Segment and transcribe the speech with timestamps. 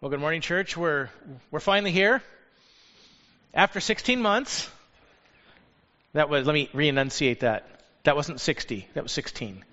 [0.00, 0.76] Well, good morning, church.
[0.76, 1.08] We're
[1.50, 2.22] we're finally here
[3.52, 4.70] after 16 months.
[6.12, 7.68] That was let me re-enunciate that.
[8.04, 8.86] That wasn't 60.
[8.94, 9.64] That was 16.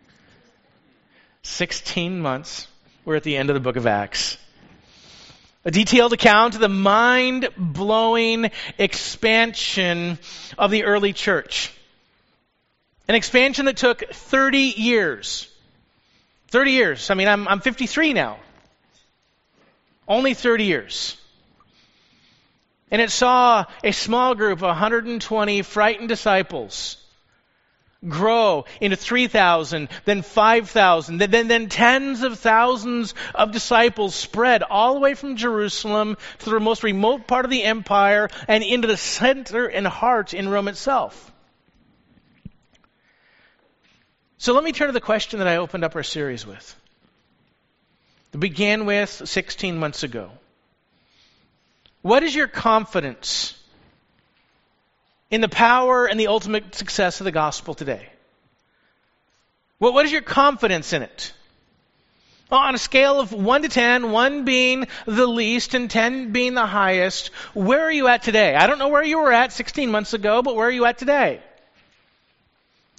[1.43, 2.67] 16 months.
[3.05, 4.39] We're at the end of the book of Acts.
[5.63, 8.49] A detailed account of the mind-blowing
[8.79, 10.17] expansion
[10.57, 11.71] of the early church.
[13.07, 15.47] An expansion that took 30 years.
[16.47, 17.11] 30 years.
[17.11, 18.39] I mean, I'm, I'm 53 now.
[20.07, 21.17] Only 30 years.
[22.91, 26.97] And it saw a small group of 120 frightened disciples
[28.07, 34.99] grow into 3,000, then 5,000, then, then tens of thousands of disciples spread all the
[34.99, 39.65] way from Jerusalem to the most remote part of the empire and into the center
[39.65, 41.31] and heart in Rome itself.
[44.37, 46.75] So let me turn to the question that I opened up our series with.
[48.37, 50.31] Began with 16 months ago.
[52.01, 53.57] What is your confidence
[55.31, 58.09] in the power and the ultimate success of the gospel today?
[59.77, 61.33] What is your confidence in it?
[62.49, 66.53] Well, on a scale of 1 to 10, 1 being the least and 10 being
[66.53, 68.55] the highest, where are you at today?
[68.55, 70.97] I don't know where you were at 16 months ago, but where are you at
[70.97, 71.41] today?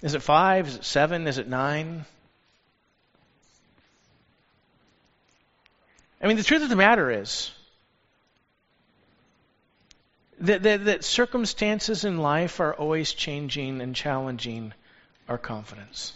[0.03, 0.67] Is it 5?
[0.67, 1.27] Is it 7?
[1.27, 2.05] Is it 9?
[6.21, 7.51] I mean, the truth of the matter is
[10.39, 14.73] that, that, that circumstances in life are always changing and challenging
[15.27, 16.13] our confidence.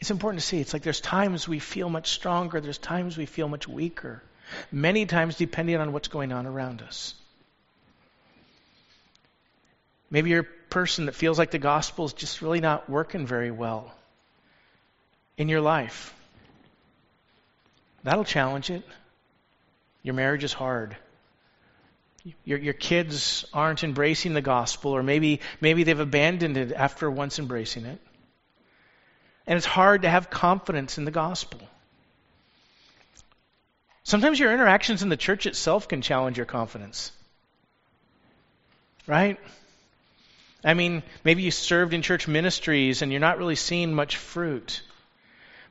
[0.00, 0.60] It's important to see.
[0.60, 4.22] It's like there's times we feel much stronger, there's times we feel much weaker,
[4.70, 7.14] many times depending on what's going on around us.
[10.10, 13.50] Maybe you're a person that feels like the gospel is just really not working very
[13.50, 13.92] well
[15.36, 16.14] in your life.
[18.08, 18.82] That'll challenge it.
[20.02, 20.96] Your marriage is hard.
[22.42, 27.38] Your, your kids aren't embracing the gospel, or maybe, maybe they've abandoned it after once
[27.38, 28.00] embracing it.
[29.46, 31.60] And it's hard to have confidence in the gospel.
[34.04, 37.12] Sometimes your interactions in the church itself can challenge your confidence.
[39.06, 39.38] Right?
[40.64, 44.80] I mean, maybe you served in church ministries and you're not really seeing much fruit.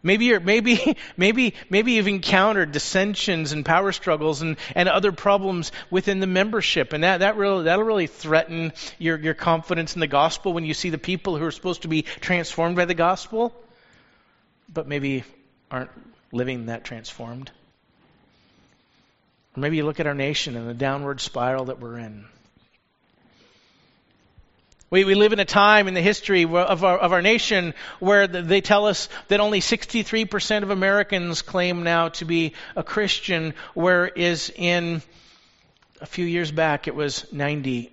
[0.03, 5.71] Maybe you're, maybe, maybe, maybe you've encountered dissensions and power struggles and, and other problems
[5.89, 6.93] within the membership.
[6.93, 10.73] And that, that really, that'll really threaten your, your confidence in the gospel when you
[10.73, 13.53] see the people who are supposed to be transformed by the gospel,
[14.71, 15.23] but maybe
[15.71, 15.91] aren't
[16.31, 17.51] living that transformed.
[19.55, 22.25] Or maybe you look at our nation and the downward spiral that we're in.
[24.89, 28.25] We, we live in a time in the history of our, of our nation where
[28.25, 34.49] they tell us that only 63% of Americans claim now to be a Christian, whereas
[34.55, 35.01] in
[35.99, 37.89] a few years back it was 90%.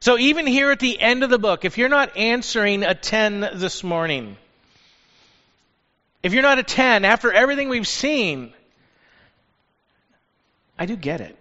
[0.00, 3.50] So even here at the end of the book, if you're not answering a 10
[3.54, 4.36] this morning,
[6.24, 8.52] if you're not a 10 after everything we've seen,
[10.76, 11.38] I do get it.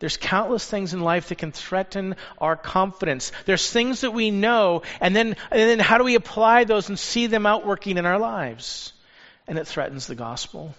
[0.00, 3.32] There's countless things in life that can threaten our confidence.
[3.44, 6.98] There's things that we know, and then, and then how do we apply those and
[6.98, 8.94] see them outworking in our lives?
[9.46, 10.74] And it threatens the gospel.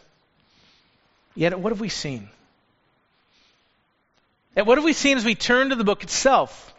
[1.35, 2.29] Yet, what have we seen?
[4.55, 6.73] And what have we seen as we turn to the book itself?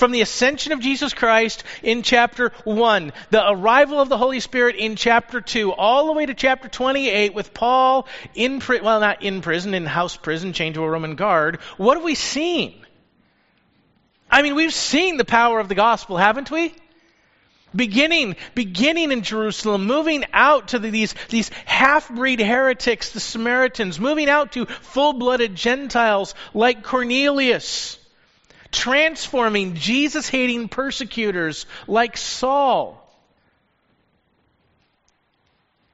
[0.00, 4.76] From the ascension of Jesus Christ in chapter 1, the arrival of the Holy Spirit
[4.76, 9.22] in chapter 2, all the way to chapter 28 with Paul in prison, well, not
[9.22, 12.80] in prison, in house prison, chained to a Roman guard, what have we seen?
[14.30, 16.74] I mean, we've seen the power of the gospel, haven't we?
[17.76, 24.30] Beginning, beginning in Jerusalem, moving out to the, these, these half-breed heretics, the Samaritans, moving
[24.30, 27.99] out to full-blooded Gentiles like Cornelius
[28.70, 32.96] transforming Jesus hating persecutors like Saul,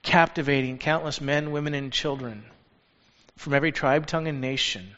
[0.03, 2.45] captivating countless men, women, and children
[3.37, 4.97] from every tribe, tongue, and nation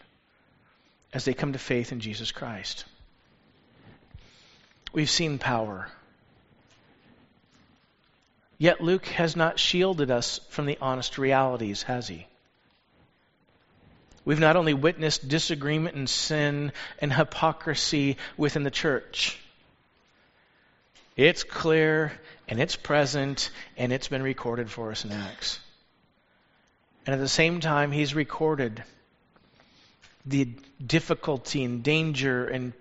[1.12, 2.84] as they come to faith in Jesus Christ.
[4.92, 5.88] We've seen power.
[8.58, 12.26] Yet Luke has not shielded us from the honest realities, has he?
[14.28, 19.40] We've not only witnessed disagreement and sin and hypocrisy within the church,
[21.16, 22.12] it's clear
[22.46, 25.58] and it's present and it's been recorded for us in Acts.
[27.06, 28.84] And at the same time, he's recorded
[30.26, 30.50] the
[30.86, 32.74] difficulty and danger and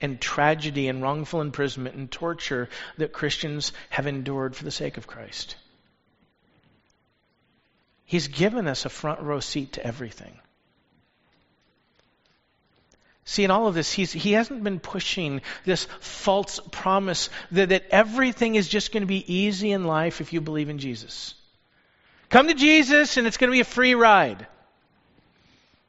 [0.00, 2.68] and tragedy and wrongful imprisonment and torture
[2.98, 5.54] that Christians have endured for the sake of Christ.
[8.06, 10.36] He's given us a front row seat to everything.
[13.24, 17.86] See, in all of this, he's, he hasn't been pushing this false promise that, that
[17.90, 21.34] everything is just going to be easy in life if you believe in Jesus.
[22.28, 24.46] Come to Jesus and it's going to be a free ride.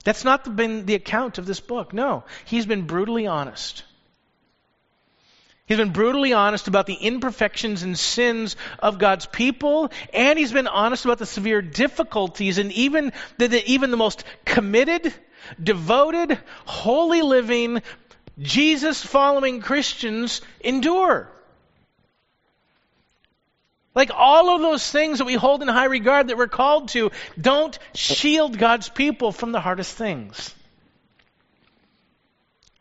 [0.05, 1.91] That's not been the account of this book.
[1.91, 3.83] No, he's been brutally honest.
[5.65, 10.67] He's been brutally honest about the imperfections and sins of God's people, and he's been
[10.67, 15.11] honest about the severe difficulties and even that even the most committed,
[15.61, 17.81] devoted, holy living,
[18.39, 21.29] Jesus following Christians endure.
[23.93, 27.11] Like all of those things that we hold in high regard that we're called to
[27.39, 30.53] don't shield God's people from the hardest things.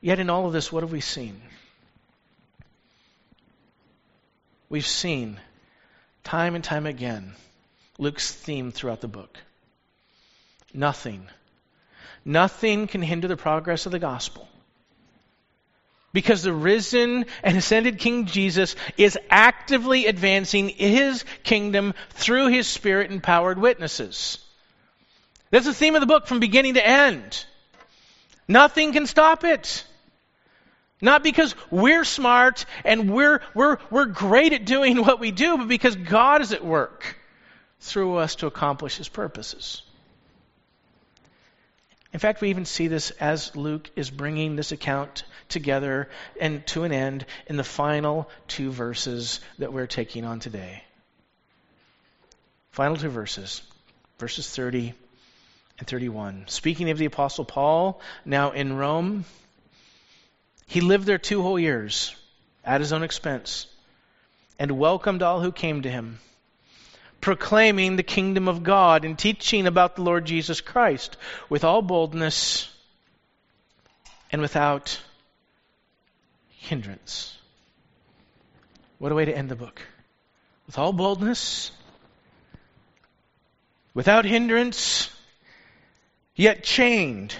[0.00, 1.40] Yet in all of this, what have we seen?
[4.68, 5.38] We've seen
[6.24, 7.34] time and time again
[7.98, 9.38] Luke's theme throughout the book.
[10.72, 11.28] Nothing,
[12.24, 14.48] nothing can hinder the progress of the gospel.
[16.12, 23.10] Because the risen and ascended King Jesus is actively advancing his kingdom through his spirit
[23.10, 24.38] empowered witnesses.
[25.50, 27.44] That's the theme of the book from beginning to end.
[28.46, 29.84] Nothing can stop it.
[31.00, 35.68] Not because we're smart and we're, we're, we're great at doing what we do, but
[35.68, 37.16] because God is at work
[37.80, 39.82] through us to accomplish his purposes.
[42.14, 46.08] In fact, we even see this as Luke is bringing this account together
[46.40, 50.84] and to an end in the final two verses that we're taking on today.
[52.70, 53.62] Final two verses,
[54.20, 54.94] verses 30
[55.80, 56.44] and 31.
[56.46, 59.24] Speaking of the Apostle Paul, now in Rome,
[60.68, 62.14] he lived there two whole years
[62.64, 63.66] at his own expense
[64.56, 66.20] and welcomed all who came to him
[67.24, 71.16] proclaiming the kingdom of God and teaching about the Lord Jesus Christ
[71.48, 72.70] with all boldness
[74.30, 75.00] and without
[76.50, 77.34] hindrance.
[78.98, 79.80] What a way to end the book.
[80.66, 81.70] With all boldness,
[83.94, 85.08] without hindrance,
[86.36, 87.34] yet chained.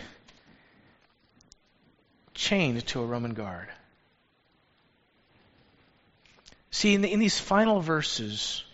[2.33, 3.69] Chained to a Roman guard.
[6.71, 8.65] See, in, the, in these final verses,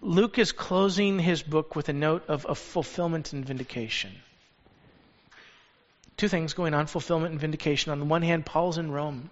[0.00, 4.12] Luke is closing his book with a note of, of fulfillment and vindication.
[6.16, 7.92] Two things going on fulfillment and vindication.
[7.92, 9.30] On the one hand, Paul's in Rome.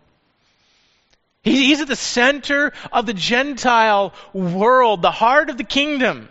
[1.43, 6.29] He's at the center of the Gentile world, the heart of the kingdom.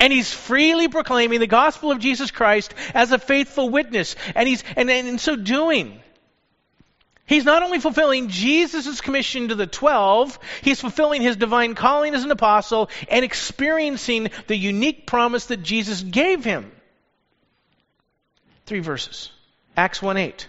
[0.00, 4.16] And he's freely proclaiming the gospel of Jesus Christ as a faithful witness.
[4.34, 6.00] And he's, and, and in so doing,
[7.28, 12.24] He's not only fulfilling Jesus' commission to the twelve, he's fulfilling his divine calling as
[12.24, 16.72] an apostle and experiencing the unique promise that Jesus gave him.
[18.64, 19.30] Three verses.
[19.76, 20.46] Acts 1 8.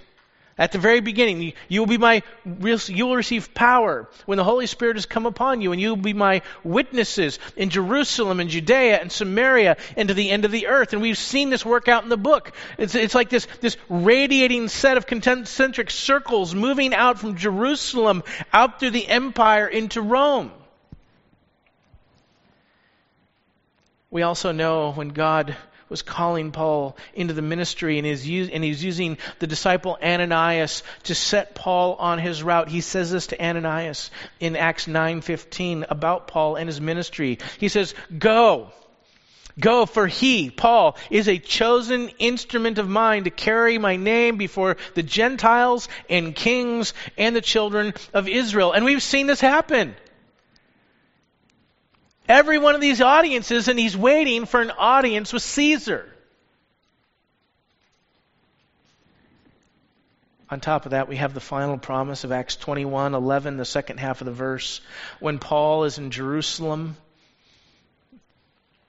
[0.59, 4.67] At the very beginning, you will be my, you will receive power when the Holy
[4.67, 8.99] Spirit has come upon you, and you will be my witnesses in Jerusalem and Judea
[8.99, 10.91] and Samaria and to the end of the earth.
[10.91, 12.51] And we've seen this work out in the book.
[12.77, 18.81] It's, it's like this, this radiating set of concentric circles moving out from Jerusalem out
[18.81, 20.51] through the empire into Rome.
[24.11, 25.55] We also know when God
[25.89, 31.15] was calling Paul into the ministry and he's, and he's using the disciple Ananias to
[31.15, 32.69] set Paul on his route.
[32.69, 37.39] He says this to Ananias in Acts 9:15 about Paul and his ministry.
[37.57, 38.71] He says, "Go.
[39.59, 44.77] Go, for he, Paul, is a chosen instrument of mine to carry my name before
[44.93, 49.95] the Gentiles and kings and the children of Israel." And we've seen this happen
[52.29, 56.07] every one of these audiences, and he's waiting for an audience with Caesar.
[60.51, 63.99] On top of that, we have the final promise of Acts 21 11, the second
[63.99, 64.81] half of the verse.
[65.19, 66.95] When Paul is in Jerusalem,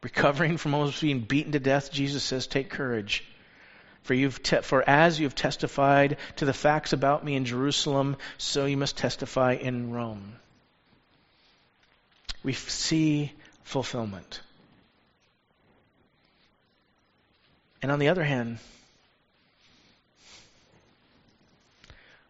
[0.03, 3.25] recovering from almost being beaten to death, Jesus says, Take courage.
[4.05, 8.65] For, you've te- for as you've testified to the facts about me in Jerusalem, so
[8.65, 10.37] you must testify in Rome
[12.43, 13.33] we see
[13.63, 14.41] fulfillment.
[17.83, 18.59] And on the other hand,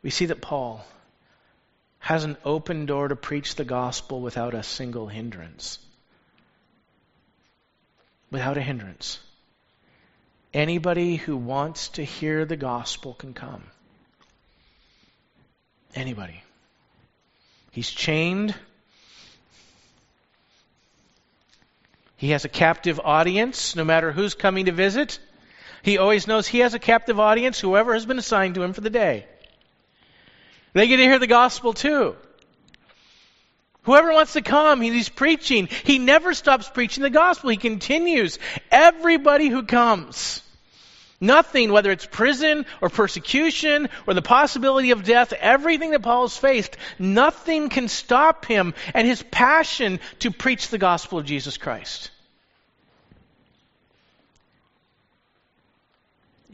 [0.02, 0.84] we see that Paul
[1.98, 5.78] has an open door to preach the gospel without a single hindrance.
[8.30, 9.18] Without a hindrance.
[10.54, 13.62] Anybody who wants to hear the gospel can come.
[15.94, 16.42] Anybody.
[17.70, 18.54] He's chained.
[22.20, 25.18] He has a captive audience, no matter who's coming to visit.
[25.82, 28.82] He always knows he has a captive audience, whoever has been assigned to him for
[28.82, 29.24] the day.
[30.74, 32.16] They get to hear the gospel too.
[33.84, 35.68] Whoever wants to come, he's preaching.
[35.84, 37.48] He never stops preaching the gospel.
[37.48, 38.38] He continues.
[38.70, 40.42] Everybody who comes.
[41.20, 46.36] Nothing, whether it's prison or persecution or the possibility of death, everything that Paul has
[46.36, 52.10] faced, nothing can stop him and his passion to preach the gospel of Jesus Christ.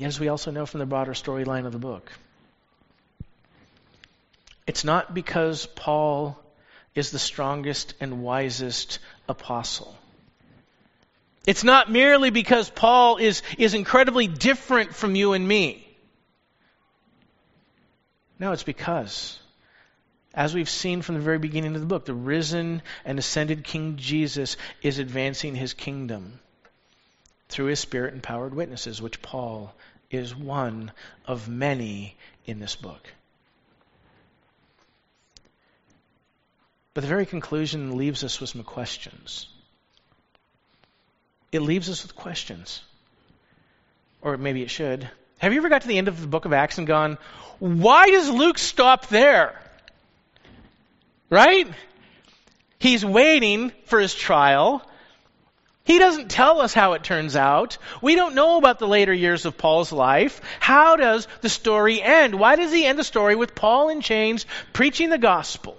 [0.00, 2.10] As we also know from the broader storyline of the book,
[4.66, 6.38] it's not because Paul
[6.94, 9.96] is the strongest and wisest apostle.
[11.46, 15.86] It's not merely because Paul is, is incredibly different from you and me.
[18.38, 19.38] No, it's because,
[20.34, 23.96] as we've seen from the very beginning of the book, the risen and ascended King
[23.96, 26.40] Jesus is advancing his kingdom
[27.48, 29.72] through his spirit empowered witnesses, which Paul
[30.10, 30.90] is one
[31.26, 33.08] of many in this book.
[36.92, 39.48] But the very conclusion leaves us with some questions.
[41.56, 42.82] It leaves us with questions.
[44.22, 45.08] Or maybe it should.
[45.38, 47.18] Have you ever got to the end of the book of Acts and gone,
[47.58, 49.60] why does Luke stop there?
[51.28, 51.66] Right?
[52.78, 54.82] He's waiting for his trial.
[55.84, 57.78] He doesn't tell us how it turns out.
[58.02, 60.40] We don't know about the later years of Paul's life.
[60.58, 62.34] How does the story end?
[62.34, 65.76] Why does he end the story with Paul in chains preaching the gospel?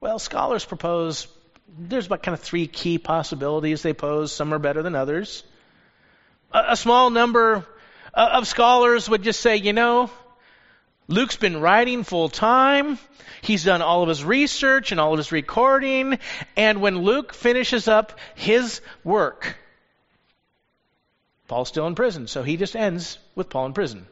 [0.00, 1.28] Well, scholars propose
[1.68, 4.32] there's about kind of three key possibilities they pose.
[4.32, 5.44] Some are better than others.
[6.52, 7.66] A, a small number
[8.12, 10.10] uh, of scholars would just say, you know,
[11.08, 12.98] Luke's been writing full time.
[13.42, 16.18] He's done all of his research and all of his recording.
[16.56, 19.56] And when Luke finishes up his work,
[21.46, 22.26] Paul's still in prison.
[22.26, 24.06] So he just ends with Paul in prison.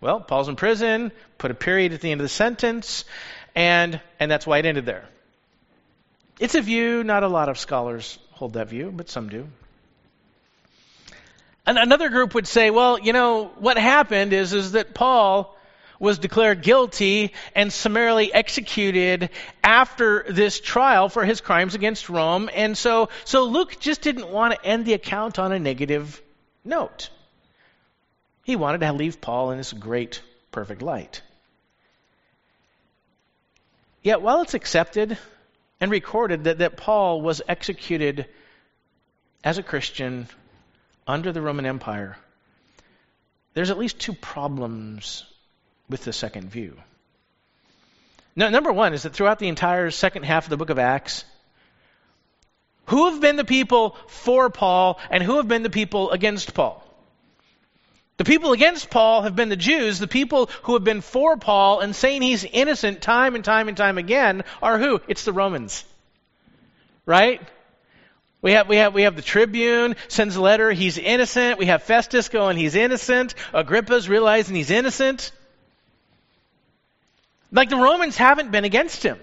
[0.00, 3.04] Well, Paul's in prison, put a period at the end of the sentence,
[3.54, 5.08] and, and that's why it ended there.
[6.40, 9.46] It's a view, not a lot of scholars hold that view, but some do.
[11.66, 15.56] And another group would say, well, you know, what happened is, is that Paul
[15.98, 19.30] was declared guilty and summarily executed
[19.62, 22.50] after this trial for his crimes against Rome.
[22.52, 26.20] And so, so Luke just didn't want to end the account on a negative
[26.64, 27.08] note.
[28.42, 31.22] He wanted to leave Paul in this great, perfect light.
[34.02, 35.16] Yet, while it's accepted
[35.84, 38.24] and recorded that, that Paul was executed
[39.44, 40.26] as a Christian
[41.06, 42.16] under the Roman Empire,
[43.52, 45.26] there's at least two problems
[45.90, 46.78] with the second view.
[48.34, 51.26] Number one is that throughout the entire second half of the book of Acts,
[52.86, 56.82] who have been the people for Paul and who have been the people against Paul?
[58.16, 59.98] The people against Paul have been the Jews.
[59.98, 63.76] The people who have been for Paul and saying he's innocent time and time and
[63.76, 65.00] time again are who?
[65.08, 65.84] It's the Romans.
[67.06, 67.40] Right?
[68.40, 71.58] We have, we have, we have the tribune sends a letter, he's innocent.
[71.58, 73.34] We have Festus going, he's innocent.
[73.52, 75.32] Agrippa's realizing he's innocent.
[77.50, 79.18] Like the Romans haven't been against him.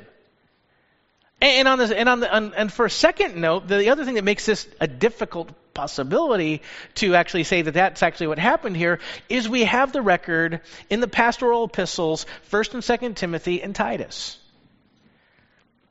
[1.40, 4.16] And on this, and on the, on, and for a second note, the other thing
[4.16, 6.62] that makes this a difficult possibility
[6.96, 9.00] to actually say that that's actually what happened here
[9.30, 14.38] is we have the record in the pastoral epistles, 1st and 2nd Timothy and Titus.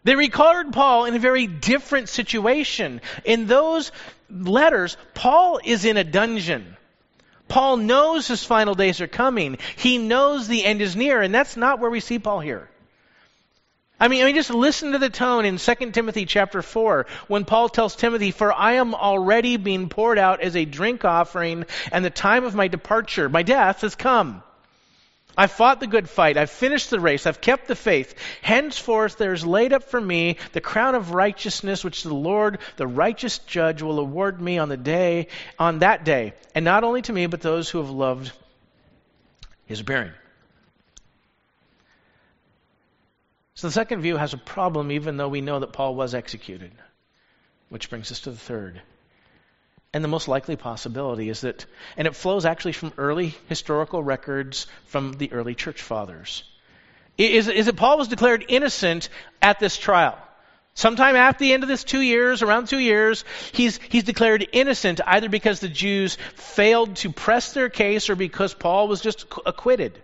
[0.03, 3.03] They record Paul in a very different situation.
[3.25, 3.93] In those
[4.31, 6.77] letters, Paul is in a dungeon.
[7.49, 9.59] Paul knows his final days are coming.
[9.77, 12.71] He knows the end is near, and that's not where we see Paul here.
[14.00, 17.45] I mean, I mean, just listen to the tone in 2 Timothy chapter 4 when
[17.45, 22.02] Paul tells Timothy, For I am already being poured out as a drink offering, and
[22.02, 24.42] the time of my departure, my death, has come.
[25.37, 26.38] I've fought the good fight.
[26.38, 27.26] I've finished the race.
[27.26, 28.14] I've kept the faith.
[28.42, 32.87] Henceforth, there is laid up for me the crown of righteousness, which the Lord, the
[32.87, 35.28] righteous judge, will award me on the day,
[35.59, 36.33] on that day.
[36.54, 38.33] And not only to me, but those who have loved
[39.66, 40.12] his appearing.
[43.54, 46.73] So the second view has a problem, even though we know that Paul was executed.
[47.69, 48.80] Which brings us to the third.
[49.92, 51.66] And the most likely possibility is that,
[51.97, 56.45] and it flows actually from early historical records from the early church fathers,
[57.19, 59.09] is, is that Paul was declared innocent
[59.42, 60.16] at this trial.
[60.75, 65.00] Sometime after the end of this two years, around two years, he's, he's declared innocent
[65.04, 70.00] either because the Jews failed to press their case or because Paul was just acquitted.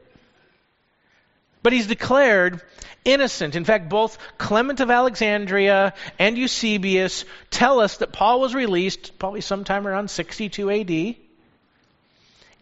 [1.66, 2.62] But he's declared
[3.04, 3.56] innocent.
[3.56, 9.40] In fact, both Clement of Alexandria and Eusebius tell us that Paul was released probably
[9.40, 11.16] sometime around 62 AD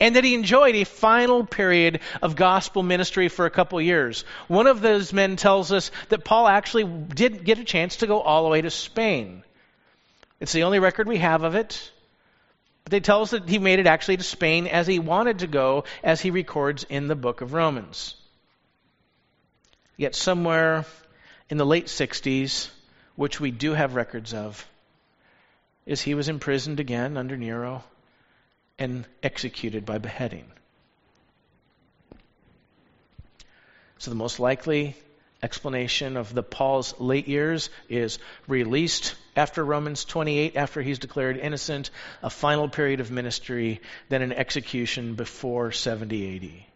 [0.00, 4.24] and that he enjoyed a final period of gospel ministry for a couple years.
[4.48, 8.22] One of those men tells us that Paul actually did get a chance to go
[8.22, 9.44] all the way to Spain.
[10.40, 11.92] It's the only record we have of it.
[12.84, 15.46] But they tell us that he made it actually to Spain as he wanted to
[15.46, 18.14] go, as he records in the book of Romans.
[19.96, 20.84] Yet somewhere
[21.48, 22.68] in the late 60s,
[23.16, 24.66] which we do have records of,
[25.86, 27.84] is he was imprisoned again under Nero
[28.78, 30.46] and executed by beheading.
[33.98, 34.96] So the most likely
[35.42, 41.90] explanation of the Paul's late years is released after Romans 28 after he's declared innocent,
[42.22, 46.73] a final period of ministry, then an execution before 70 AD.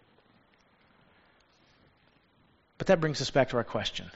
[2.78, 4.10] But that brings us back to our question.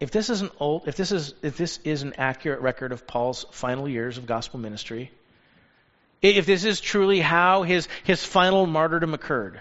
[0.00, 3.06] If this is an old if this is if this is an accurate record of
[3.06, 5.10] Paul's final years of gospel ministry,
[6.32, 9.60] if this is truly how his, his final martyrdom occurred,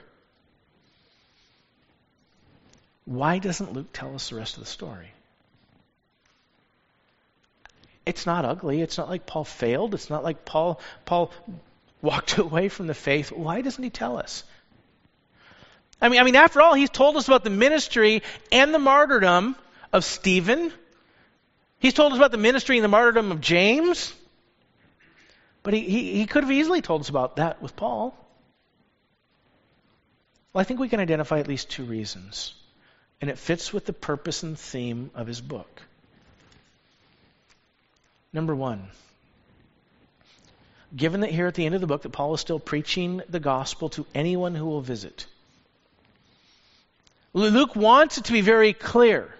[3.05, 5.12] why doesn't Luke tell us the rest of the story?
[8.05, 8.81] It's not ugly.
[8.81, 9.93] It's not like Paul failed.
[9.93, 11.31] It's not like Paul Paul
[12.01, 13.31] walked away from the faith.
[13.31, 14.43] Why doesn't he tell us?
[16.01, 19.55] I mean, I mean, after all, he's told us about the ministry and the martyrdom
[19.91, 20.71] of Stephen.
[21.79, 24.13] He's told us about the ministry and the martyrdom of James.
[25.63, 28.15] But he, he, he could have easily told us about that with Paul.
[30.51, 32.53] Well, I think we can identify at least two reasons.
[33.21, 35.81] And it fits with the purpose and theme of his book.
[38.33, 38.88] Number one,
[40.95, 43.39] given that here at the end of the book that Paul is still preaching the
[43.39, 45.27] gospel to anyone who will visit,
[47.33, 49.33] Luke wants it to be very clear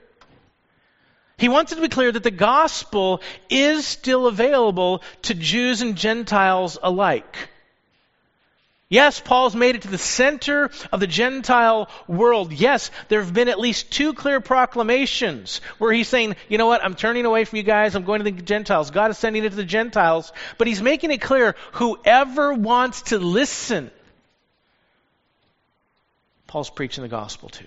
[1.44, 5.96] he wants it to be clear that the gospel is still available to Jews and
[5.96, 7.50] Gentiles alike.
[8.88, 12.54] Yes, Paul's made it to the center of the Gentile world.
[12.54, 16.82] Yes, there have been at least two clear proclamations where he's saying, you know what,
[16.82, 18.92] I'm turning away from you guys, I'm going to the Gentiles.
[18.92, 20.32] God is sending it to the Gentiles.
[20.60, 23.90] But he's making it clear whoever wants to listen,
[26.48, 27.64] Paul's preaching the gospel to.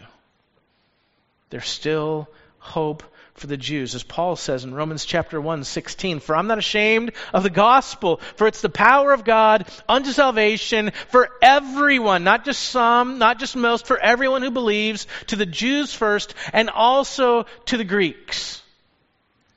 [1.50, 2.28] There's still
[2.58, 3.02] hope
[3.36, 3.94] for the Jews.
[3.94, 8.20] As Paul says in Romans chapter 1, 16, For I'm not ashamed of the gospel,
[8.36, 13.54] for it's the power of God unto salvation for everyone, not just some, not just
[13.54, 18.62] most, for everyone who believes, to the Jews first, and also to the Greeks.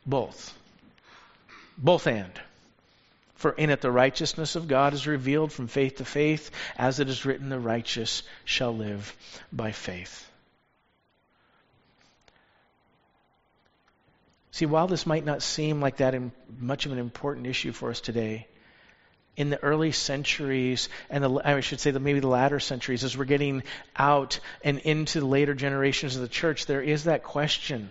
[0.06, 0.56] Both.
[1.78, 2.40] Both and.
[3.36, 7.08] For in it the righteousness of God is revealed from faith to faith, as it
[7.08, 9.16] is written, the righteous shall live
[9.54, 10.29] by faith.
[14.52, 16.20] See, while this might not seem like that
[16.60, 18.48] much of an important issue for us today,
[19.38, 23.18] in the early centuries, and the, I should say that maybe the latter centuries, as
[23.18, 23.64] we're getting
[23.96, 27.90] out and into the later generations of the church, there is that question.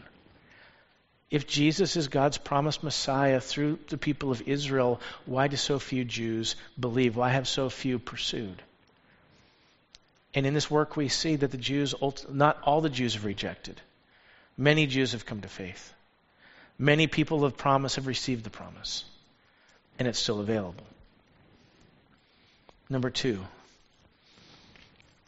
[1.30, 6.04] If Jesus is God's promised Messiah through the people of Israel, why do so few
[6.04, 7.16] Jews believe?
[7.16, 8.62] Why have so few pursued?
[10.34, 11.94] And in this work, we see that the Jews,
[12.28, 13.80] not all the Jews have rejected.
[14.56, 15.94] Many Jews have come to faith.
[16.78, 19.04] Many people of promise have received the promise,
[19.98, 20.86] and it's still available.
[22.88, 23.40] Number two,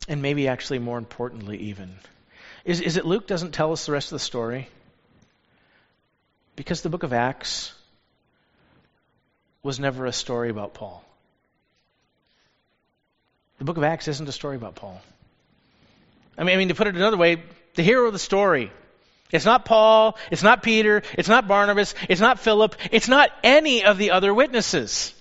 [0.09, 1.95] and maybe actually more importantly, even,
[2.65, 4.69] is, is that Luke doesn't tell us the rest of the story
[6.57, 7.73] because the book of Acts
[9.63, 11.05] was never a story about Paul.
[13.59, 15.01] The book of Acts isn't a story about Paul.
[16.39, 17.43] I mean, I mean, to put it another way,
[17.75, 18.71] the hero of the story
[19.33, 23.85] it's not Paul, it's not Peter, it's not Barnabas, it's not Philip, it's not any
[23.85, 25.15] of the other witnesses.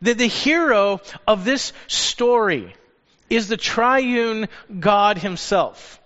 [0.00, 2.74] The, the hero of this story
[3.30, 6.00] is the triune God himself.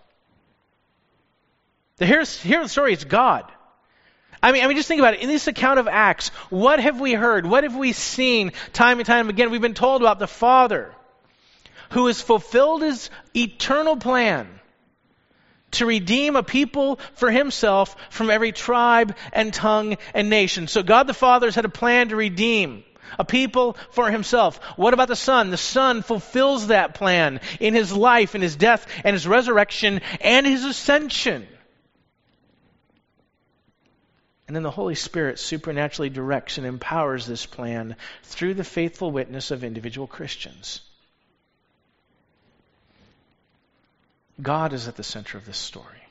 [1.96, 3.50] The hero, hero of the story is God.
[4.42, 5.20] I mean, I mean, just think about it.
[5.20, 7.46] In this account of Acts, what have we heard?
[7.46, 9.50] What have we seen time and time again?
[9.50, 10.94] We've been told about the Father
[11.90, 14.55] who has fulfilled his eternal plan
[15.72, 20.68] to redeem a people for himself from every tribe and tongue and nation.
[20.68, 22.84] So God the Father has had a plan to redeem
[23.18, 24.58] a people for himself.
[24.76, 25.50] What about the Son?
[25.50, 30.46] The Son fulfills that plan in his life, in his death, and his resurrection, and
[30.46, 31.46] his ascension.
[34.46, 39.50] And then the Holy Spirit supernaturally directs and empowers this plan through the faithful witness
[39.50, 40.80] of individual Christians.
[44.40, 46.02] God is at the center of this story.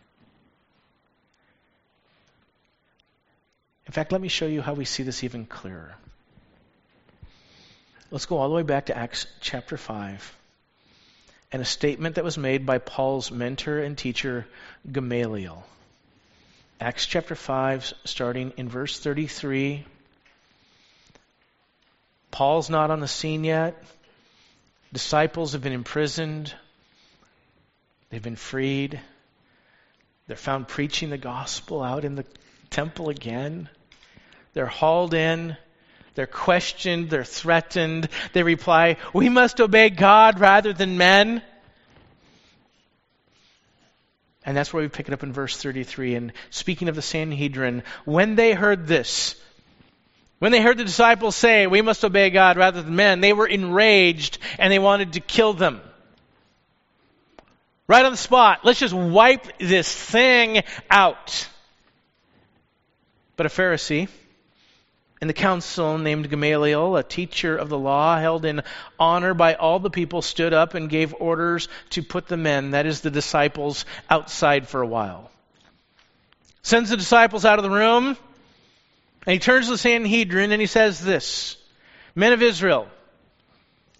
[3.87, 5.95] In fact, let me show you how we see this even clearer.
[8.11, 10.35] Let's go all the way back to Acts chapter 5
[11.51, 14.47] and a statement that was made by Paul's mentor and teacher,
[14.91, 15.63] Gamaliel.
[16.81, 19.85] Acts chapter 5, starting in verse 33.
[22.31, 23.81] Paul's not on the scene yet.
[24.91, 26.53] Disciples have been imprisoned,
[28.09, 28.99] they've been freed.
[30.27, 32.25] They're found preaching the gospel out in the
[32.69, 33.69] temple again.
[34.53, 35.55] They're hauled in.
[36.15, 37.09] They're questioned.
[37.09, 38.09] They're threatened.
[38.33, 41.41] They reply, We must obey God rather than men.
[44.45, 46.15] And that's where we pick it up in verse 33.
[46.15, 49.35] And speaking of the Sanhedrin, when they heard this,
[50.39, 53.47] when they heard the disciples say, We must obey God rather than men, they were
[53.47, 55.81] enraged and they wanted to kill them.
[57.87, 58.61] Right on the spot.
[58.63, 61.47] Let's just wipe this thing out.
[63.35, 64.07] But a Pharisee,
[65.21, 68.63] in the council named Gamaliel, a teacher of the law, held in
[68.99, 72.85] honor by all the people, stood up and gave orders to put the men, that
[72.85, 75.29] is, the disciples, outside for a while.
[76.63, 78.17] Sends the disciples out of the room,
[79.25, 81.57] and he turns to the Sanhedrin and he says this
[82.15, 82.87] Men of Israel,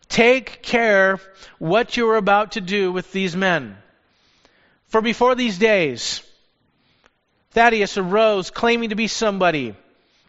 [0.09, 1.19] take care
[1.59, 3.77] what you are about to do with these men.
[4.87, 6.21] For before these days,
[7.53, 9.75] Theudas arose claiming to be somebody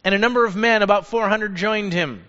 [0.07, 2.25] and a number of men, about 400, joined him.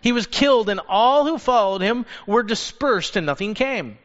[0.00, 3.96] He was killed, and all who followed him were dispersed, and nothing came.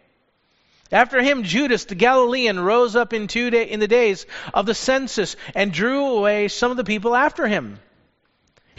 [0.92, 4.76] After him, Judas the Galilean rose up in, two day, in the days of the
[4.76, 7.80] census and drew away some of the people after him.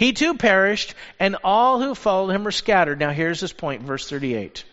[0.02, 2.98] He too perished, and all who followed him were scattered.
[2.98, 4.64] Now, here's this point, verse 38.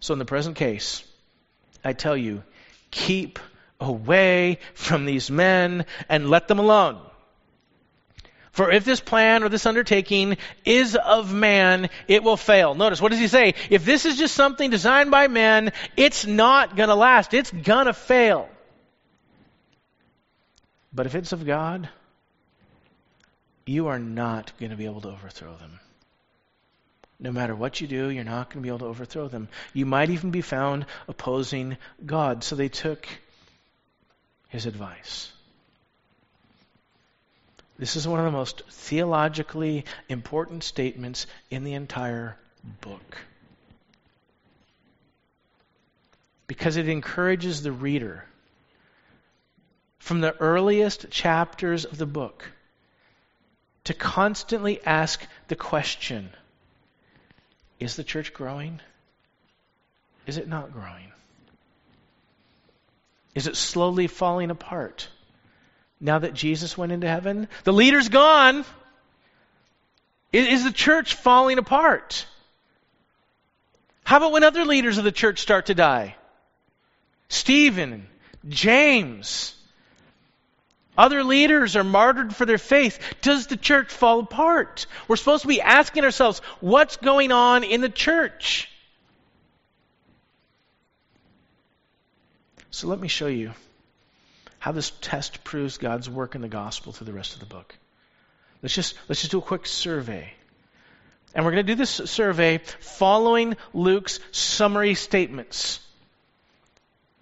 [0.00, 1.04] So, in the present case,
[1.84, 2.42] I tell you,
[2.90, 3.38] keep
[3.78, 6.98] away from these men and let them alone.
[8.50, 12.74] For if this plan or this undertaking is of man, it will fail.
[12.74, 13.54] Notice, what does he say?
[13.70, 17.32] If this is just something designed by men, it's not going to last.
[17.32, 18.48] It's going to fail.
[20.92, 21.88] But if it's of God,
[23.66, 25.80] you are not going to be able to overthrow them.
[27.20, 29.48] No matter what you do, you're not going to be able to overthrow them.
[29.72, 32.42] You might even be found opposing God.
[32.42, 33.06] So they took
[34.48, 35.30] his advice.
[37.78, 42.36] This is one of the most theologically important statements in the entire
[42.80, 43.18] book.
[46.46, 48.24] Because it encourages the reader
[49.98, 52.50] from the earliest chapters of the book
[53.84, 56.30] to constantly ask the question
[57.80, 58.80] Is the church growing?
[60.26, 61.10] Is it not growing?
[63.34, 65.08] Is it slowly falling apart?
[66.02, 67.48] now that Jesus went into heaven?
[67.64, 68.64] The leader's gone.
[70.32, 72.26] Is the church falling apart?
[74.02, 76.16] How about when other leaders of the church start to die?
[77.28, 78.08] Stephen,
[78.48, 79.54] James,
[80.96, 82.98] other leaders are martyred for their faith.
[83.22, 84.86] Does the church fall apart?
[85.08, 88.68] We're supposed to be asking ourselves, what's going on in the church?
[92.70, 93.52] So let me show you
[94.58, 97.74] how this test proves God's work in the gospel through the rest of the book.
[98.62, 100.32] Let's just, let's just do a quick survey.
[101.34, 105.80] And we're going to do this survey following Luke's summary statements.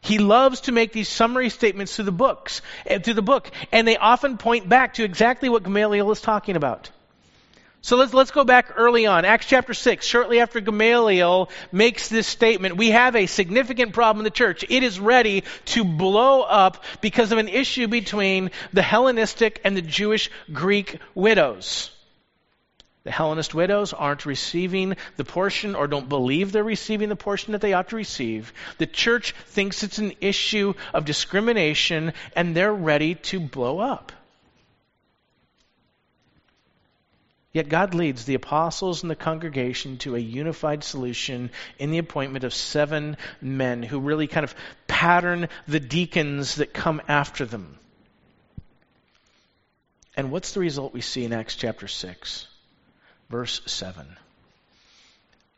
[0.00, 3.86] He loves to make these summary statements through the books, eh, through the book, and
[3.86, 6.90] they often point back to exactly what Gamaliel is talking about.
[7.82, 9.24] So let's, let's go back early on.
[9.24, 14.24] Acts chapter 6, shortly after Gamaliel makes this statement, we have a significant problem in
[14.24, 14.64] the church.
[14.68, 19.82] It is ready to blow up because of an issue between the Hellenistic and the
[19.82, 21.90] Jewish Greek widows.
[23.02, 27.62] The Hellenist widows aren't receiving the portion or don't believe they're receiving the portion that
[27.62, 28.52] they ought to receive.
[28.76, 34.12] The church thinks it's an issue of discrimination and they're ready to blow up.
[37.52, 42.44] Yet God leads the apostles and the congregation to a unified solution in the appointment
[42.44, 44.54] of seven men who really kind of
[44.86, 47.78] pattern the deacons that come after them.
[50.16, 52.46] And what's the result we see in Acts chapter 6,
[53.30, 54.06] verse 7?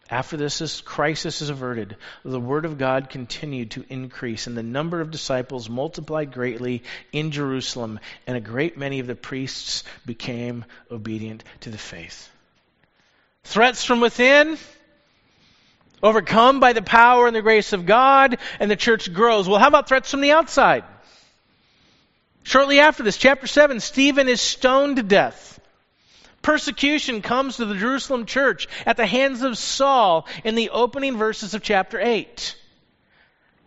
[0.08, 4.62] After this, this crisis is averted, the word of God continued to increase, and the
[4.62, 6.82] number of disciples multiplied greatly
[7.12, 12.28] in Jerusalem, and a great many of the priests became obedient to the faith.
[13.44, 14.58] Threats from within?
[16.02, 19.48] overcome by the power and the grace of God, and the church grows.
[19.48, 20.84] Well, how about threats from the outside?
[22.42, 25.60] Shortly after this, chapter 7, Stephen is stoned to death.
[26.42, 31.54] Persecution comes to the Jerusalem church at the hands of Saul in the opening verses
[31.54, 32.56] of chapter 8.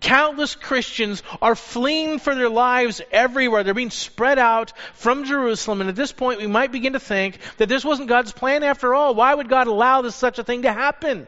[0.01, 3.63] Countless Christians are fleeing for their lives everywhere.
[3.63, 5.81] They're being spread out from Jerusalem.
[5.81, 8.93] And at this point, we might begin to think that this wasn't God's plan after
[8.93, 9.15] all.
[9.15, 11.27] Why would God allow this such a thing to happen?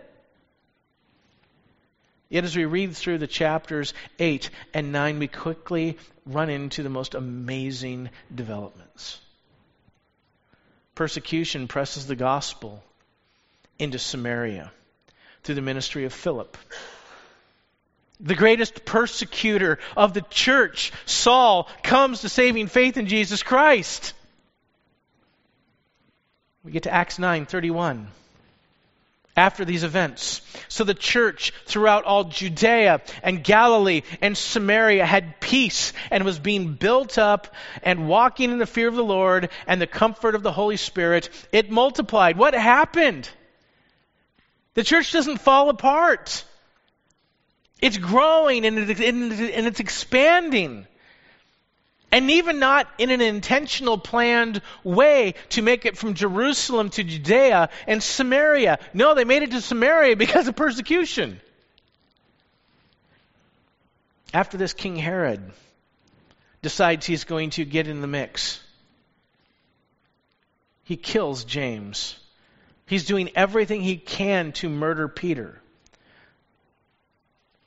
[2.30, 6.90] Yet, as we read through the chapters 8 and 9, we quickly run into the
[6.90, 9.22] most amazing developments.
[10.98, 12.84] Persecution presses the gospel
[13.78, 14.72] into Samaria
[15.44, 16.58] through the ministry of Philip.
[18.20, 24.16] The greatest persecutor of the church, Saul, comes to saving faith in Jesus Christ.
[26.64, 28.08] We get to Acts 9:31
[29.38, 30.42] after these events.
[30.68, 36.74] So the church throughout all Judea and Galilee and Samaria had peace and was being
[36.74, 40.52] built up and walking in the fear of the Lord and the comfort of the
[40.52, 41.30] Holy Spirit.
[41.52, 42.38] It multiplied.
[42.38, 43.30] What happened?
[44.74, 46.44] The church doesn't fall apart.
[47.80, 50.88] It's growing and it's expanding.
[52.12, 57.70] And even not in an intentional, planned way to make it from Jerusalem to Judea
[57.86, 58.80] and Samaria.
[58.94, 61.42] No, they made it to Samaria because of persecution.
[64.34, 65.52] After this, King Herod
[66.62, 68.62] decides he's going to get in the mix.
[70.86, 72.18] He kills James.
[72.86, 75.62] He's doing everything he can to murder Peter.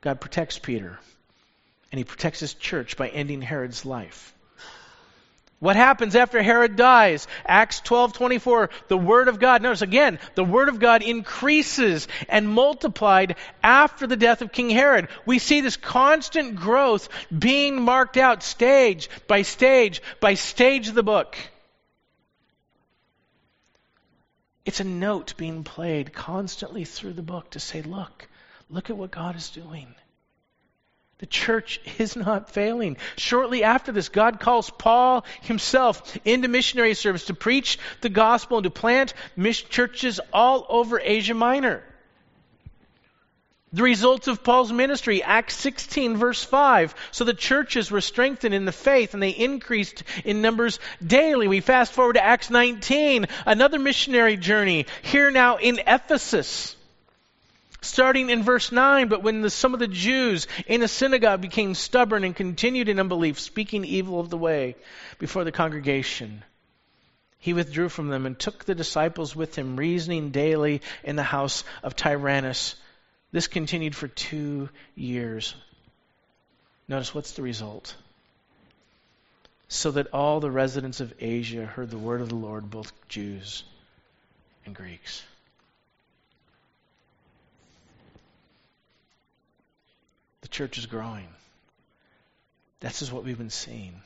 [0.00, 0.98] God protects Peter
[1.90, 4.34] and he protects his church by ending Herod's life.
[5.60, 7.28] What happens after Herod dies?
[7.44, 9.60] Acts 12:24, the word of God.
[9.60, 15.08] Notice again, the word of God increases and multiplied after the death of King Herod.
[15.26, 21.02] We see this constant growth being marked out stage by stage by stage of the
[21.02, 21.36] book.
[24.64, 28.28] It's a note being played constantly through the book to say, look,
[28.70, 29.94] look at what God is doing.
[31.20, 32.96] The church is not failing.
[33.16, 38.64] Shortly after this, God calls Paul himself into missionary service to preach the gospel and
[38.64, 39.12] to plant
[39.68, 41.84] churches all over Asia Minor.
[43.74, 46.94] The results of Paul's ministry, Acts 16, verse 5.
[47.12, 51.48] So the churches were strengthened in the faith and they increased in numbers daily.
[51.48, 56.76] We fast forward to Acts 19, another missionary journey, here now in Ephesus.
[57.82, 61.74] Starting in verse 9, but when the, some of the Jews in the synagogue became
[61.74, 64.76] stubborn and continued in unbelief, speaking evil of the way
[65.18, 66.44] before the congregation,
[67.38, 71.64] he withdrew from them and took the disciples with him, reasoning daily in the house
[71.82, 72.76] of Tyrannus.
[73.32, 75.54] This continued for two years.
[76.86, 77.94] Notice what's the result?
[79.68, 83.64] So that all the residents of Asia heard the word of the Lord, both Jews
[84.66, 85.22] and Greeks.
[90.50, 91.28] Church is growing.
[92.80, 94.00] This is what we've been seeing.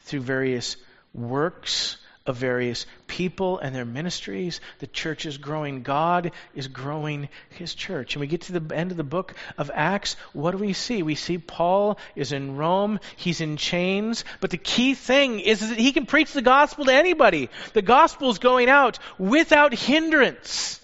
[0.00, 0.76] Through various
[1.14, 5.82] works of various people and their ministries, the church is growing.
[5.82, 8.14] God is growing his church.
[8.14, 10.16] And we get to the end of the book of Acts.
[10.32, 11.02] What do we see?
[11.02, 13.00] We see Paul is in Rome.
[13.16, 14.24] He's in chains.
[14.40, 17.50] But the key thing is that he can preach the gospel to anybody.
[17.72, 20.78] The gospel is going out without hindrance.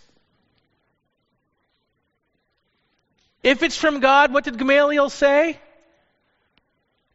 [3.43, 5.59] If it's from God, what did Gamaliel say?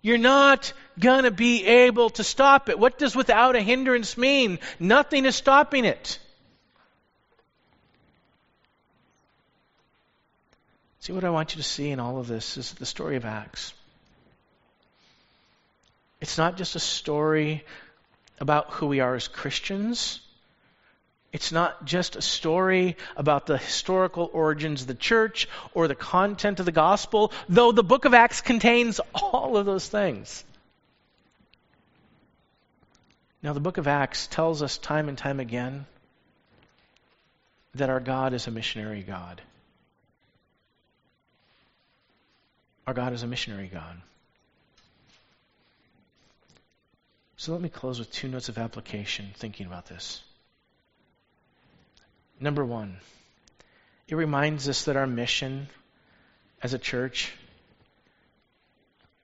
[0.02, 2.78] You're not going to be able to stop it.
[2.78, 4.60] What does without a hindrance mean?
[4.80, 6.20] Nothing is stopping it.
[11.00, 13.26] See, what I want you to see in all of this is the story of
[13.26, 13.74] Acts.
[16.22, 17.66] It's not just a story
[18.40, 20.22] about who we are as Christians.
[21.34, 26.60] It's not just a story about the historical origins of the church or the content
[26.60, 30.44] of the gospel, though the book of Acts contains all of those things.
[33.42, 35.88] Now, the book of Acts tells us time and time again
[37.76, 39.42] that our God is a missionary God.
[42.86, 44.00] Our God is a missionary God.
[47.38, 50.22] So let me close with two notes of application thinking about this.
[52.44, 52.98] Number one,
[54.10, 55.70] it reminds us that our mission
[56.62, 57.32] as a church,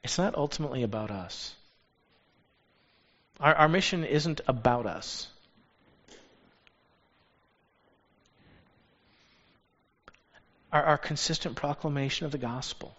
[0.06, 1.54] it's not ultimately about us.
[3.42, 5.28] Our, our mission isn't about us.
[10.72, 12.96] our, our consistent proclamation of the gospel.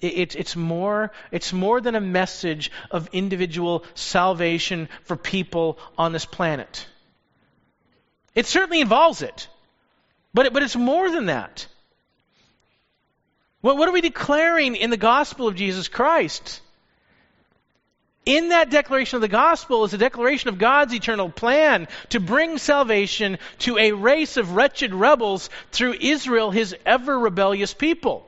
[0.00, 6.24] It, it's, more, it's more than a message of individual salvation for people on this
[6.24, 6.86] planet.
[8.38, 9.48] It certainly involves it,
[10.32, 11.66] but, but it's more than that.
[13.62, 16.60] What, what are we declaring in the gospel of Jesus Christ?
[18.24, 22.58] In that declaration of the gospel is a declaration of God's eternal plan to bring
[22.58, 28.24] salvation to a race of wretched rebels through Israel, his ever rebellious people.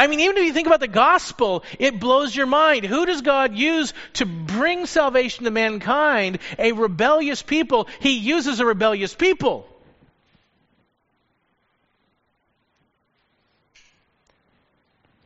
[0.00, 2.86] I mean, even if you think about the gospel, it blows your mind.
[2.86, 6.38] Who does God use to bring salvation to mankind?
[6.58, 7.86] A rebellious people.
[8.00, 9.68] He uses a rebellious people.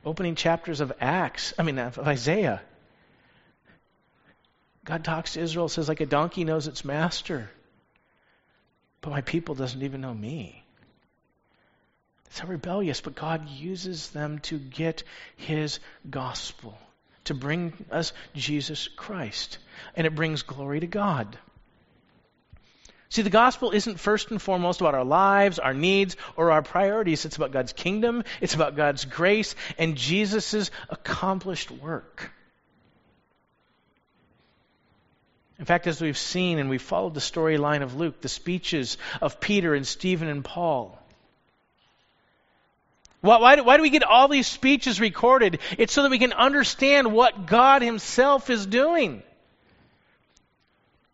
[0.04, 2.60] Opening chapters of Acts, I mean, of Isaiah.
[4.84, 7.48] God talks to Israel, says, like a donkey knows its master.
[9.02, 10.63] But my people doesn't even know me
[12.34, 15.02] so rebellious, but God uses them to get
[15.36, 16.76] His gospel,
[17.24, 19.58] to bring us Jesus Christ.
[19.96, 21.38] And it brings glory to God.
[23.08, 27.24] See, the gospel isn't first and foremost about our lives, our needs, or our priorities.
[27.24, 32.32] It's about God's kingdom, it's about God's grace, and Jesus' accomplished work.
[35.60, 39.38] In fact, as we've seen and we've followed the storyline of Luke, the speeches of
[39.38, 40.98] Peter and Stephen and Paul,
[43.24, 45.58] why, why, do, why do we get all these speeches recorded?
[45.78, 49.22] It's so that we can understand what God Himself is doing.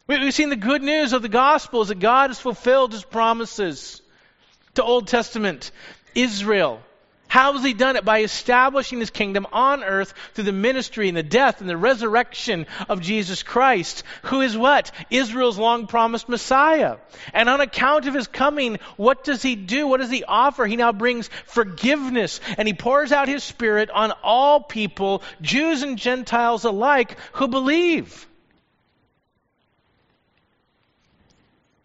[0.09, 3.05] We, we've seen the good news of the gospel is that God has fulfilled His
[3.05, 4.03] promises
[4.75, 5.71] to Old Testament
[6.13, 6.83] Israel.
[7.31, 8.05] How has he done it?
[8.05, 12.67] By establishing his kingdom on earth through the ministry and the death and the resurrection
[12.89, 14.91] of Jesus Christ, who is what?
[15.11, 16.97] Israel's long promised Messiah.
[17.33, 19.87] And on account of his coming, what does he do?
[19.87, 20.67] What does he offer?
[20.67, 25.99] He now brings forgiveness and he pours out his spirit on all people, Jews and
[25.99, 28.27] Gentiles alike, who believe.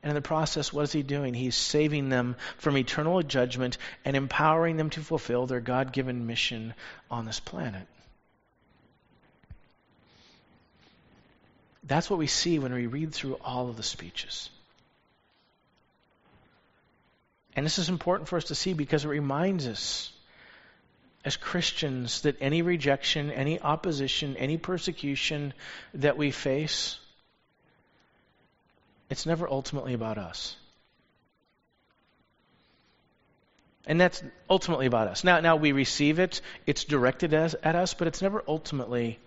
[0.05, 1.33] And in the process, what is he doing?
[1.33, 6.75] He's saving them from eternal judgment and empowering them to fulfill their God given mission
[7.09, 7.87] on this planet.
[11.83, 14.51] That's what we see when we read through all of the speeches.
[17.55, 20.13] And this is important for us to see because it reminds us
[21.23, 25.55] as Christians that any rejection, any opposition, any persecution
[25.95, 26.99] that we face
[29.09, 30.55] it's never ultimately about us.
[33.87, 35.23] And that's ultimately about us.
[35.23, 39.19] Now, now we receive it, it's directed as, at us, but it's never ultimately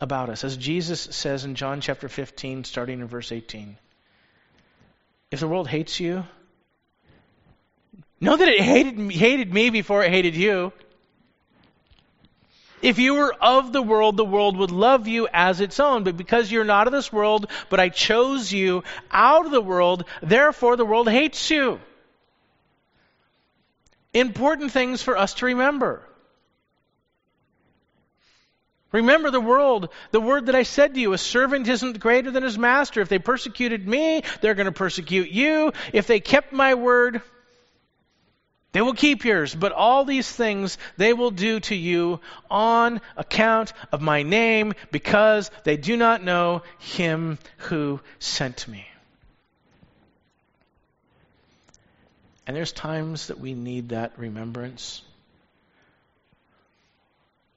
[0.00, 0.44] about us.
[0.44, 3.76] As Jesus says in John chapter 15, starting in verse 18
[5.30, 6.24] If the world hates you,
[8.20, 10.72] know that it hated, hated me before it hated you.
[12.84, 16.04] If you were of the world, the world would love you as its own.
[16.04, 20.04] But because you're not of this world, but I chose you out of the world,
[20.20, 21.80] therefore the world hates you.
[24.12, 26.02] Important things for us to remember.
[28.92, 32.42] Remember the world, the word that I said to you, a servant isn't greater than
[32.42, 33.00] his master.
[33.00, 35.72] If they persecuted me, they're going to persecute you.
[35.94, 37.22] If they kept my word,
[38.74, 42.18] they will keep yours, but all these things they will do to you
[42.50, 48.84] on account of my name because they do not know him who sent me.
[52.48, 55.02] And there's times that we need that remembrance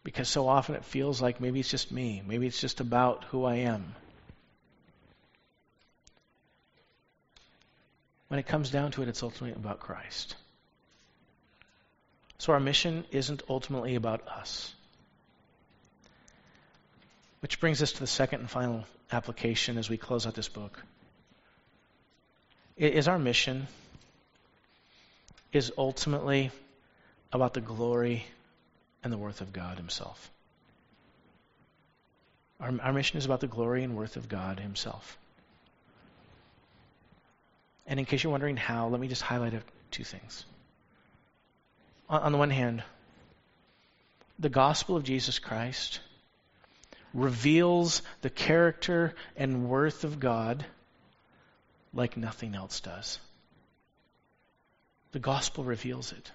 [0.03, 3.43] because so often it feels like maybe it's just me, maybe it's just about who
[3.43, 3.95] I am.
[8.27, 10.35] When it comes down to it, it's ultimately about Christ.
[12.39, 14.73] So our mission isn't ultimately about us.
[17.39, 20.81] Which brings us to the second and final application as we close out this book.
[22.75, 23.67] Is our mission
[25.51, 26.51] is ultimately
[27.33, 28.25] about the glory
[29.03, 30.29] and the worth of God Himself.
[32.59, 35.17] Our, our mission is about the glory and worth of God Himself.
[37.87, 39.53] And in case you're wondering how, let me just highlight
[39.89, 40.45] two things
[42.09, 42.83] on the one hand,
[44.39, 45.99] the gospel of Jesus Christ
[47.13, 50.65] reveals the character and worth of God
[51.93, 53.19] like nothing else does.
[55.11, 56.31] The gospel reveals it.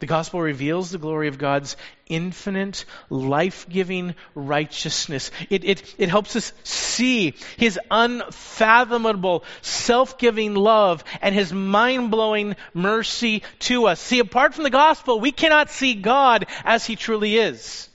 [0.00, 1.76] The gospel reveals the glory of God's
[2.08, 5.32] infinite, life giving righteousness.
[5.50, 12.54] It, it, it helps us see His unfathomable, self giving love and His mind blowing
[12.74, 14.00] mercy to us.
[14.00, 17.88] See, apart from the gospel, we cannot see God as He truly is.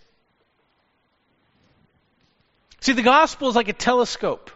[2.82, 4.52] See, the gospel is like a telescope.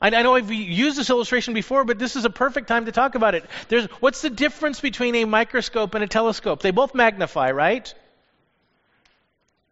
[0.00, 3.16] I, know I've used this illustration before, but this is a perfect time to talk
[3.16, 3.44] about it.
[3.68, 6.62] There's, what's the difference between a microscope and a telescope?
[6.62, 7.92] They both magnify, right?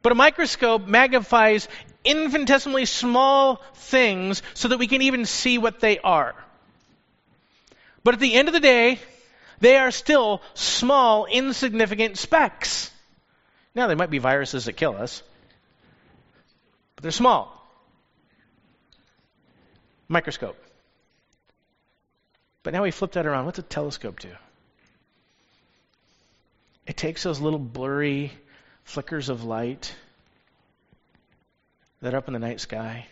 [0.03, 1.69] But a microscope magnifies
[2.05, 6.35] infinitesimally small things so that we can even see what they are.
[8.03, 9.01] But at the end of the day,
[9.61, 12.91] they are still small, insignificant specks.
[13.75, 15.23] Now, they might be viruses that kill us,
[16.95, 17.56] but they're small.
[20.09, 20.57] Microscope.
[22.63, 23.47] But now we flip that around.
[23.47, 24.31] What's a telescope do?
[26.87, 28.33] It takes those little blurry
[28.85, 29.95] flickers of light
[32.01, 33.07] that are up in the night sky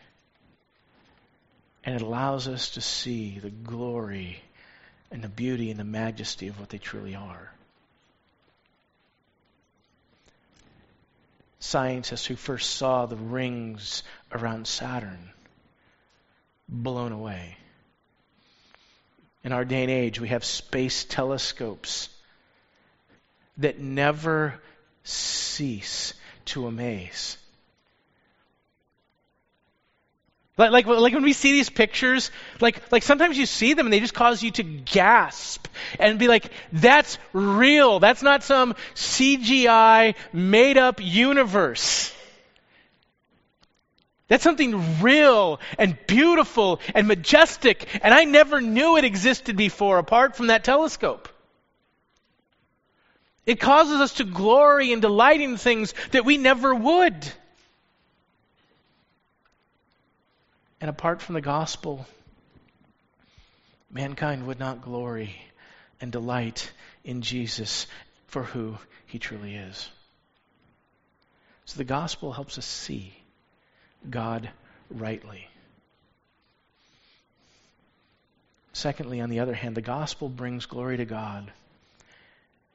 [1.85, 4.43] and it allows us to see the glory
[5.11, 7.53] and the beauty and the majesty of what they truly are.
[11.61, 15.31] Scientists who first saw the rings around Saturn
[16.69, 17.57] blown away.
[19.43, 22.09] In our day and age, we have space telescopes
[23.59, 24.55] that never
[25.05, 26.15] cease
[26.47, 27.37] to amaze.
[30.57, 33.93] Like, like, like when we see these pictures, like, like sometimes you see them and
[33.93, 35.67] they just cause you to gasp
[35.99, 37.99] and be like, that's real.
[37.99, 42.15] That's not some CGI made up universe.
[44.35, 50.35] That's something real and beautiful and majestic, and I never knew it existed before apart
[50.35, 51.28] from that telescope.
[53.47, 57.14] It causes us to glory and delight in things that we never would.
[60.80, 62.05] And apart from the gospel,
[63.89, 65.37] mankind would not glory
[66.01, 66.72] and delight
[67.05, 67.87] in Jesus
[68.26, 69.89] for who he truly is.
[71.66, 73.14] So the gospel helps us see
[74.09, 74.51] God
[74.91, 75.49] rightly.
[78.73, 81.53] Secondly, on the other hand, the gospel brings glory to God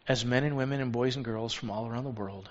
[0.08, 2.50] as men and women and boys and girls from all around the world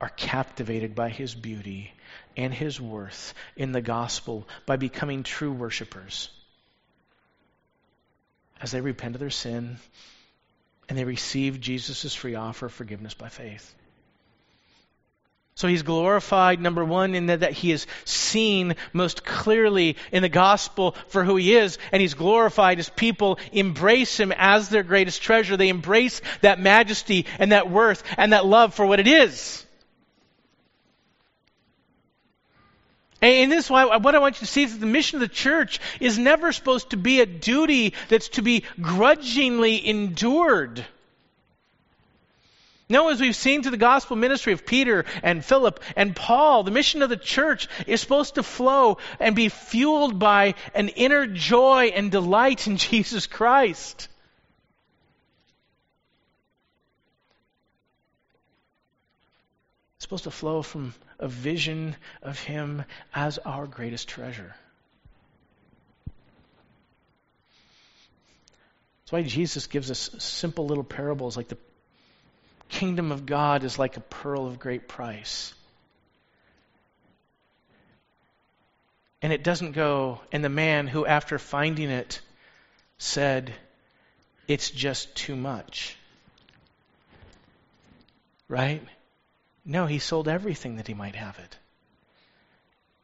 [0.00, 1.92] are captivated by his beauty
[2.36, 6.28] and his worth in the gospel by becoming true worshipers.
[8.60, 9.78] As they repent of their sin
[10.88, 13.74] and they receive Jesus' free offer of forgiveness by faith.
[15.54, 20.30] So he's glorified, number one, in that, that, he is seen most clearly in the
[20.30, 25.20] gospel for who he is, and he's glorified as people embrace him as their greatest
[25.20, 25.56] treasure.
[25.56, 29.66] They embrace that majesty and that worth and that love for what it is.
[33.20, 35.20] And this is why what I want you to see is that the mission of
[35.20, 40.84] the church is never supposed to be a duty that's to be grudgingly endured.
[42.92, 46.70] No, as we've seen through the gospel ministry of Peter and Philip and Paul, the
[46.70, 51.86] mission of the church is supposed to flow and be fueled by an inner joy
[51.86, 54.08] and delight in Jesus Christ.
[59.96, 62.84] It's supposed to flow from a vision of Him
[63.14, 64.54] as our greatest treasure.
[69.00, 71.56] That's why Jesus gives us simple little parables like the
[72.72, 75.54] kingdom of God is like a pearl of great price.
[79.20, 82.20] And it doesn't go, and the man who, after finding it,
[82.98, 83.52] said,
[84.48, 85.96] It's just too much.
[88.48, 88.82] Right?
[89.64, 91.56] No, he sold everything that he might have it.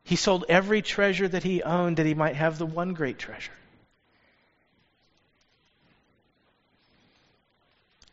[0.03, 3.58] He sold every treasure that he owned that he might have the one great treasure.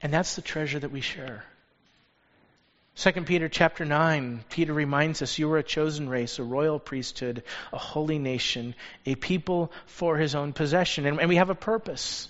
[0.06, 1.44] And that's the treasure that we share.
[2.98, 7.42] 2 Peter chapter 9, Peter reminds us you are a chosen race, a royal priesthood,
[7.74, 8.76] a holy nation,
[9.08, 11.08] a people for his own possession.
[11.08, 12.28] And, and we have a purpose.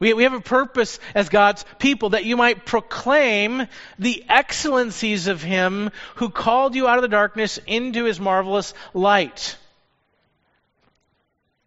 [0.00, 5.40] We, we have a purpose as God's people that you might proclaim the excellencies of
[5.40, 9.56] him who called you out of the darkness into his marvelous light.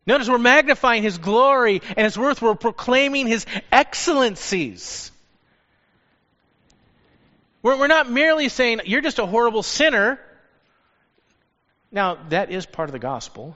[0.05, 2.41] Notice we're magnifying His glory and His worth.
[2.41, 5.11] We're proclaiming His excellencies.
[7.61, 10.19] We're, we're not merely saying, you're just a horrible sinner.
[11.91, 13.55] Now, that is part of the gospel.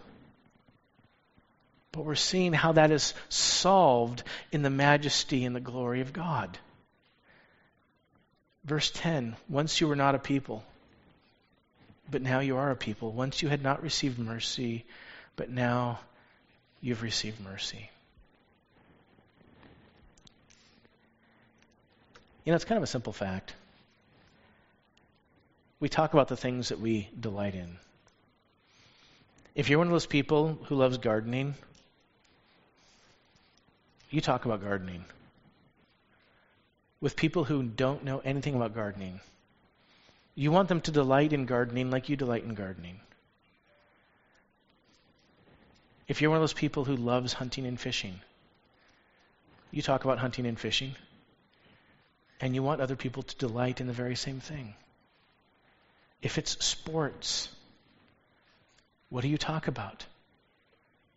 [1.91, 6.57] But we're seeing how that is solved in the majesty and the glory of God.
[8.65, 10.63] Verse 10 Once you were not a people,
[12.09, 13.11] but now you are a people.
[13.11, 14.85] Once you had not received mercy,
[15.35, 15.99] but now
[16.83, 17.89] you've received mercy.
[22.43, 23.55] You know, it's kind of a simple fact.
[25.79, 27.77] We talk about the things that we delight in.
[29.55, 31.55] If you're one of those people who loves gardening,
[34.09, 35.05] you talk about gardening.
[36.99, 39.21] With people who don't know anything about gardening,
[40.35, 42.99] you want them to delight in gardening like you delight in gardening.
[46.07, 48.19] If you're one of those people who loves hunting and fishing,
[49.71, 50.95] you talk about hunting and fishing,
[52.41, 54.75] and you want other people to delight in the very same thing.
[56.21, 57.49] If it's sports,
[59.09, 60.05] what do you talk about?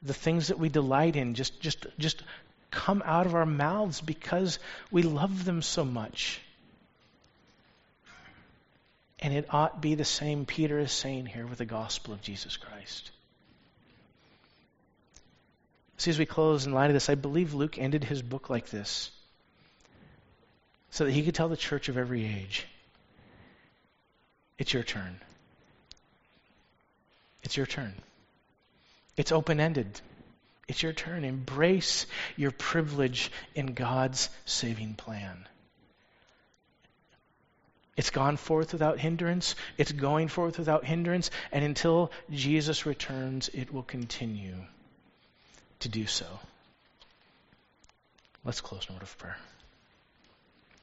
[0.02, 2.22] The things that we delight in just, just, just
[2.70, 4.58] come out of our mouths because
[4.90, 6.40] we love them so much.
[9.18, 12.56] And it ought be the same Peter is saying here with the gospel of Jesus
[12.56, 13.10] Christ.
[15.98, 18.68] See, as we close in light of this, I believe Luke ended his book like
[18.68, 19.10] this
[20.90, 22.66] so that he could tell the church of every age
[24.58, 25.20] it's your turn.
[27.42, 27.92] It's your turn.
[29.16, 30.00] It's open ended.
[30.68, 31.24] It's your turn.
[31.24, 35.46] Embrace your privilege in God's saving plan.
[37.96, 39.54] It's gone forth without hindrance.
[39.78, 41.30] It's going forth without hindrance.
[41.52, 44.56] And until Jesus returns, it will continue
[45.80, 46.26] to do so.
[48.44, 49.36] Let's close in a word of prayer.